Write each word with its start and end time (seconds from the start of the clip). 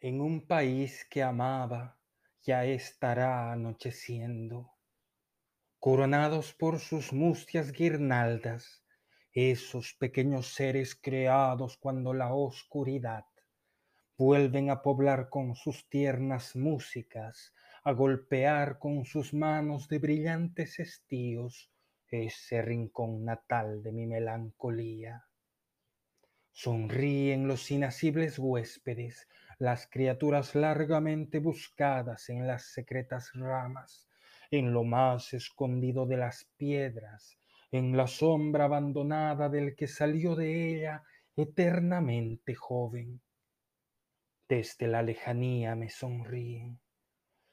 En 0.00 0.20
un 0.20 0.46
país 0.46 1.06
que 1.10 1.22
amaba 1.22 1.98
ya 2.42 2.66
estará 2.66 3.50
anocheciendo, 3.50 4.74
coronados 5.78 6.52
por 6.52 6.80
sus 6.80 7.14
mustias 7.14 7.72
guirnaldas, 7.72 8.84
esos 9.32 9.94
pequeños 9.94 10.52
seres 10.52 10.94
creados 10.94 11.78
cuando 11.78 12.12
la 12.12 12.34
oscuridad 12.34 13.24
vuelven 14.18 14.68
a 14.68 14.82
poblar 14.82 15.30
con 15.30 15.54
sus 15.54 15.88
tiernas 15.88 16.56
músicas, 16.56 17.54
a 17.82 17.92
golpear 17.92 18.78
con 18.78 19.06
sus 19.06 19.32
manos 19.32 19.88
de 19.88 19.98
brillantes 19.98 20.78
estíos 20.78 21.72
ese 22.10 22.60
rincón 22.60 23.24
natal 23.24 23.82
de 23.82 23.92
mi 23.92 24.06
melancolía. 24.06 25.24
Sonríen 26.52 27.48
los 27.48 27.70
inacibles 27.70 28.38
huéspedes, 28.38 29.28
las 29.58 29.86
criaturas 29.86 30.54
largamente 30.54 31.38
buscadas 31.38 32.28
en 32.28 32.46
las 32.46 32.72
secretas 32.72 33.30
ramas, 33.34 34.06
en 34.50 34.72
lo 34.72 34.84
más 34.84 35.32
escondido 35.32 36.06
de 36.06 36.18
las 36.18 36.44
piedras, 36.56 37.38
en 37.72 37.96
la 37.96 38.06
sombra 38.06 38.64
abandonada 38.64 39.48
del 39.48 39.74
que 39.74 39.86
salió 39.86 40.34
de 40.34 40.76
ella 40.76 41.02
eternamente 41.36 42.54
joven. 42.54 43.22
Desde 44.48 44.86
la 44.88 45.02
lejanía 45.02 45.74
me 45.74 45.88
sonríen. 45.88 46.78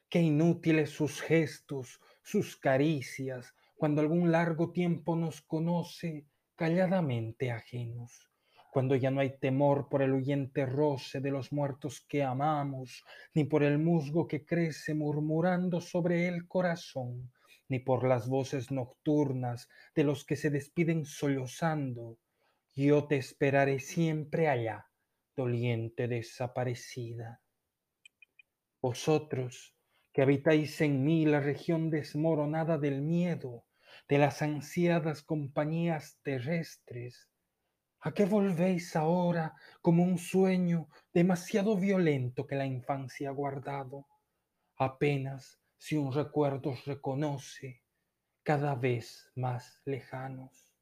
Qué 0.10 0.20
inútiles 0.20 0.90
sus 0.90 1.22
gestos, 1.22 2.00
sus 2.22 2.58
caricias, 2.58 3.56
cuando 3.76 4.02
algún 4.02 4.32
largo 4.32 4.72
tiempo 4.72 5.16
nos 5.16 5.42
conoce 5.42 6.28
calladamente 6.56 7.50
ajenos 7.50 8.33
cuando 8.74 8.96
ya 8.96 9.12
no 9.12 9.22
hay 9.22 9.38
temor 9.38 9.88
por 9.88 10.02
el 10.02 10.14
huyente 10.14 10.66
roce 10.66 11.22
de 11.22 11.30
los 11.30 11.54
muertos 11.54 12.04
que 12.10 12.24
amamos, 12.24 13.06
ni 13.36 13.44
por 13.44 13.62
el 13.62 13.78
musgo 13.78 14.28
que 14.28 14.44
crece 14.44 14.96
murmurando 14.96 15.80
sobre 15.80 16.28
el 16.28 16.48
corazón, 16.48 17.32
ni 17.70 17.78
por 17.78 18.04
las 18.04 18.28
voces 18.28 18.72
nocturnas 18.72 19.70
de 19.94 20.04
los 20.04 20.26
que 20.26 20.36
se 20.36 20.50
despiden 20.50 21.06
sollozando. 21.06 22.18
Yo 22.74 23.06
te 23.06 23.18
esperaré 23.18 23.80
siempre 23.80 24.48
allá, 24.48 24.88
doliente 25.36 26.08
desaparecida. 26.08 27.42
Vosotros, 28.82 29.76
que 30.12 30.24
habitáis 30.24 30.82
en 30.82 31.04
mí 31.04 31.28
la 31.28 31.42
región 31.42 31.92
desmoronada 31.92 32.80
del 32.80 33.04
miedo, 33.04 33.66
de 34.10 34.18
las 34.18 34.42
ansiadas 34.42 35.22
compañías 35.22 36.18
terrestres, 36.24 37.30
¿A 38.06 38.12
qué 38.12 38.26
volvéis 38.26 38.98
ahora 38.98 39.56
como 39.82 40.04
un 40.04 40.18
sueño 40.18 40.90
demasiado 41.14 41.78
violento 41.78 42.46
que 42.46 42.56
la 42.58 42.66
infancia 42.66 43.30
ha 43.30 43.32
guardado? 43.32 44.08
Apenas 44.76 45.62
si 45.78 45.96
un 45.96 46.12
recuerdo 46.12 46.72
os 46.72 46.84
reconoce 46.84 47.82
cada 48.44 48.76
vez 48.76 49.32
más 49.36 49.80
lejanos. 49.86 50.73